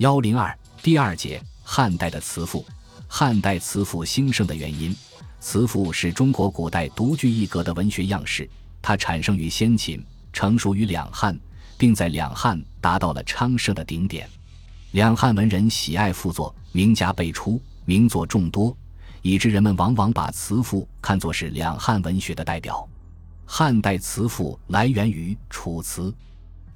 [0.00, 2.64] 幺零二第二节汉代的词赋。
[3.06, 4.96] 汉代词赋兴盛的原因，
[5.40, 8.48] 词赋是中国古代独具一格的文学样式。
[8.80, 10.02] 它产生于先秦，
[10.32, 11.38] 成熟于两汉，
[11.76, 14.26] 并在两汉达到了昌盛的顶点。
[14.92, 18.74] 两汉文人喜爱赋作，名家辈出，名作众多，
[19.20, 22.88] 以致人们往往把词赋看作是两汉文学的代表。
[23.44, 26.10] 汉代词赋来源于《楚辞》，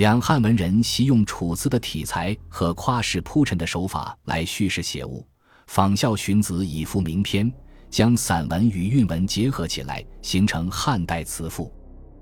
[0.00, 5.22] 两汉文人习用《楚辞》的体裁和夸饰铺陈的手法来叙事写物，
[5.66, 7.52] 仿效荀子以赋名篇，
[7.90, 11.70] 将散文与韵文结合起来，形成汉代词赋。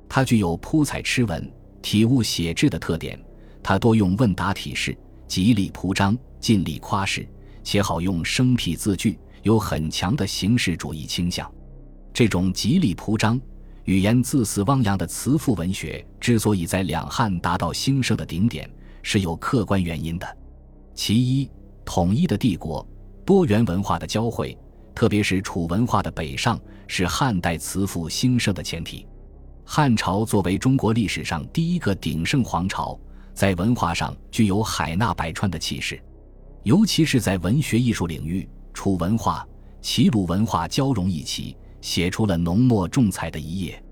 [0.09, 1.49] 它具有铺彩痴文、
[1.80, 3.16] 体物写志的特点。
[3.62, 7.29] 它多用问答体式，极力铺张，尽力夸饰，
[7.63, 11.49] 且好用生僻字句，有很强的形式主义倾向。
[12.13, 13.41] 这种极力铺张。
[13.88, 18.70] 语言自肆汪洋的词赋文学之所以在两汉达到兴盛的顶点，
[19.01, 20.37] 是有客观原因的。
[20.95, 21.51] 其一，
[21.87, 22.87] 统一的帝国，
[23.24, 24.55] 多元文化的交汇，
[24.95, 29.07] 特别是楚文化的北上，是汉代词赋兴盛的前提。
[29.65, 33.01] 汉朝作为中国历史上第一个鼎盛皇朝，
[33.32, 35.98] 在文化上具有海纳百川的气势，
[36.63, 39.48] 尤其是在文学艺术领域，楚文化、
[39.80, 41.57] 齐鲁文化交融一起。
[41.80, 43.82] 写出了浓墨重彩的一页。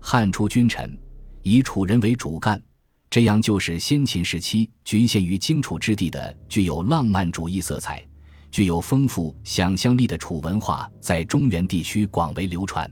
[0.00, 0.96] 汉初君臣
[1.42, 2.62] 以楚人为主干，
[3.10, 8.04] 这样就使先秦时期局限于荆楚之地的具有浪漫主义色彩、
[8.50, 12.90] 具有丰富想象力的楚文化在中原地区广为流传。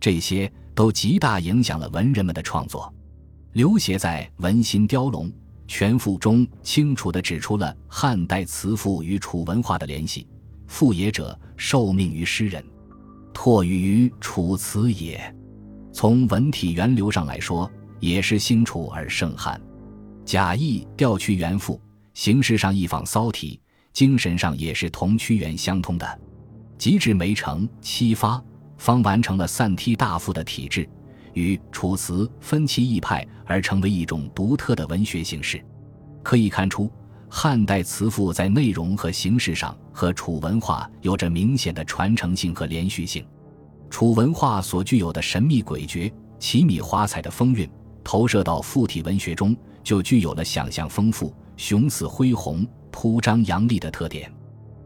[0.00, 2.92] 这些都极大影响了文人们的创作。
[3.52, 5.28] 刘勰在《文心雕龙·
[5.68, 10.26] 全赋》中清楚地指出了汉代词赋与楚文化的联系
[10.66, 12.62] ：“赋也者，受命于诗人。”
[13.34, 15.20] 拓于楚辞也，
[15.92, 19.60] 从文体源流上来说，也是兴楚而盛汉。
[20.24, 21.78] 贾谊调屈原赋，
[22.14, 23.60] 形式上一仿骚体，
[23.92, 26.20] 精神上也是同屈原相通的。
[26.78, 28.42] 及至梅城七发，
[28.78, 30.88] 方完成了散梯大赋的体制，
[31.34, 35.62] 与楚辞分其一派，而成为一种独特的文学形式。
[36.22, 36.90] 可以看出。
[37.36, 43.26] 汉代词赋在内容和形式上和楚文化有着明显的传承性和连续性。
[43.90, 47.68] 楚文化所具有的神秘诡谲、奇米华彩的风韵，
[48.04, 54.32] 投射到附体文学中，就具有了想象丰富、雄肆恢宏、铺张扬丽的特点。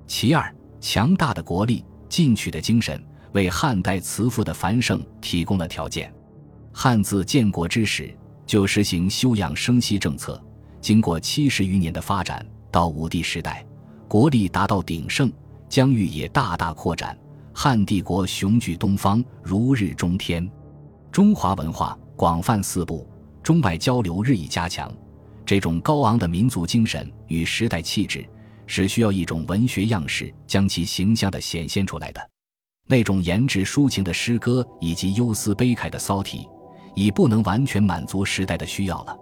[0.06, 2.98] 其二，强大的国力、进取的精神，
[3.32, 6.10] 为汉代词赋的繁盛提供了条件。
[6.72, 8.10] 汉字建国之时，
[8.46, 10.42] 就实行休养生息政策。
[10.80, 13.64] 经过七十余年的发展，到武帝时代，
[14.06, 15.30] 国力达到鼎盛，
[15.68, 17.18] 疆域也大大扩展，
[17.52, 20.48] 汉帝国雄踞东方，如日中天。
[21.10, 23.08] 中华文化广泛四部，
[23.42, 24.92] 中外交流日益加强。
[25.44, 28.28] 这种高昂的民族精神与时代气质，
[28.66, 32.30] 是需要一种文学样式将其形象地显现出来的。
[32.86, 36.46] 那种言志抒情的诗歌以及忧思悲慨的骚体，
[36.94, 39.16] 已不能完全满足时代的需要了。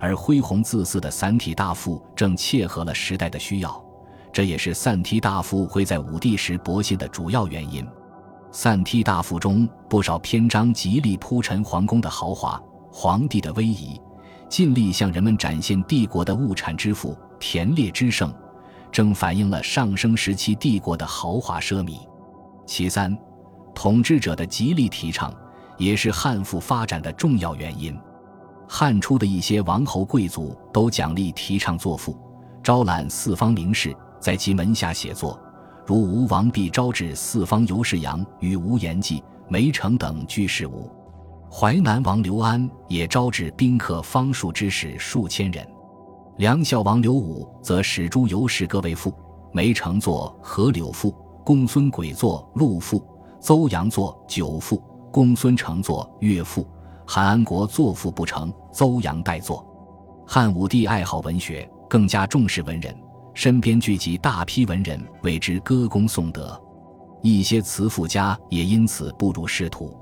[0.00, 3.84] 而恢宏自肆的散体大赋正切合了时代的需要，
[4.32, 7.86] 这也是散体大赋会在武帝时勃兴的主要原因。
[8.50, 12.60] 散体大赋中不少篇章极力铺陈皇宫的豪华、
[12.90, 14.00] 皇帝的威仪，
[14.48, 18.32] 尽力向人们展现帝国的物产之富、田猎之盛，
[18.90, 21.98] 正反映了上升时期帝国的豪华奢靡。
[22.64, 23.16] 其三，
[23.74, 25.34] 统治者的极力提倡，
[25.76, 27.94] 也是汉赋发展的重要原因。
[28.68, 32.14] 汉初的一些王侯贵族都奖励提倡作赋，
[32.62, 35.40] 招揽四方名士在其门下写作，
[35.86, 40.90] 如吴王必招致四方游士杨与吴延济、梅城等居士吴。
[41.50, 45.66] 淮南王刘安也招致宾客方术之士数千人。
[46.36, 49.12] 梁孝王刘武则使诸游士各为赋，
[49.50, 51.10] 梅城作《河柳赋》，
[51.42, 53.00] 公孙轨作《陆赋》，
[53.40, 54.76] 邹阳作《酒赋》，
[55.10, 56.62] 公孙成作《乐赋》。
[57.10, 59.66] 韩安国作赋不成，邹阳代作。
[60.26, 62.94] 汉武帝爱好文学，更加重视文人，
[63.32, 66.60] 身边聚集大批文人为之歌功颂德。
[67.22, 69.96] 一些词赋家也因此步入仕途。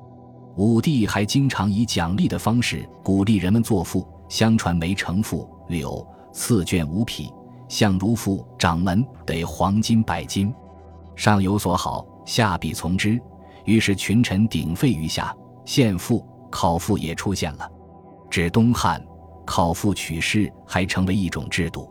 [0.56, 4.04] 武帝还经常以奖励的方式鼓励人们作赋。
[4.28, 7.32] 相传梅城赋柳赐卷五匹，
[7.68, 10.52] 相如赋掌门得黄金百斤，
[11.14, 13.16] 上有所好，下必从之。
[13.64, 15.32] 于是群臣鼎沸于下，
[15.64, 16.26] 献赋。
[16.58, 17.70] 考父也出现了，
[18.30, 19.06] 至东汉，
[19.44, 21.86] 考父取士还成为一种制度。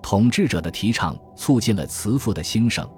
[0.00, 2.88] 统治者的提倡促进了词赋的兴盛，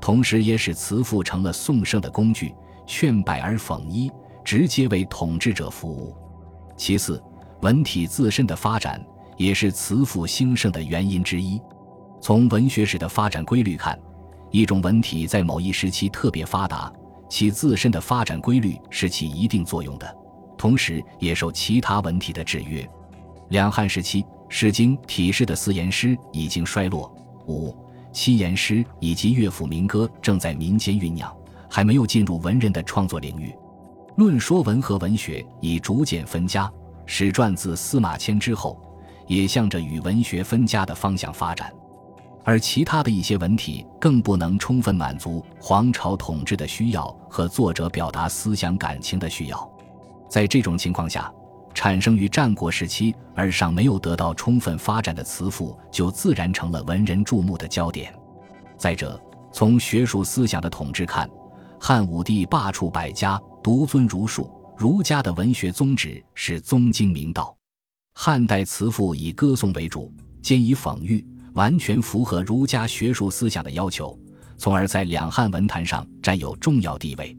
[0.00, 2.54] 同时也使词赋成了颂圣的工具，
[2.86, 4.08] 劝百而讽一，
[4.44, 6.16] 直接为统治者服务。
[6.76, 7.20] 其次，
[7.62, 9.04] 文体自身的发展
[9.36, 11.60] 也是词赋兴盛的原因之一。
[12.20, 13.98] 从文学史的发展规律看，
[14.52, 16.92] 一种文体在某一时期特别发达，
[17.28, 20.16] 其自身的发展规律是起一定作用的，
[20.64, 22.88] 同时也受其他文体的制约。
[23.50, 27.14] 两汉时期，《诗经》体式的四言诗已经衰落，
[27.46, 27.76] 五
[28.14, 31.30] 七言诗以及乐府民歌正在民间酝酿，
[31.68, 33.54] 还没有进入文人的创作领域。
[34.16, 36.72] 论说文和文学已逐渐分家，
[37.04, 38.80] 史传自司马迁之后，
[39.26, 41.70] 也向着与文学分家的方向发展。
[42.42, 49.73] 而其他的一些文体更不能充分满足皇朝统治的需要和作者表达思想感情的需要，
[50.34, 51.32] 在这种情况下，
[51.74, 58.12] 产生于战国时期而尚没有得到充分发展的词赋，就自然成了文人注目的焦点。
[58.76, 59.22] 再者，
[59.52, 61.30] 从学术思想的统治看，
[61.78, 67.56] 汉武帝罢黜百家，独尊儒术，儒家的文学宗旨是宗经明道。
[68.16, 71.24] 汉代词赋以歌颂为主，兼以讽喻。
[71.52, 74.18] 完全符合儒家学术思想的要求，
[74.58, 77.38] 从而在两汉文坛上占有重要地位。